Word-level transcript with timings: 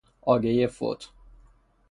آگهی 0.21 0.67
فوت 0.67 1.09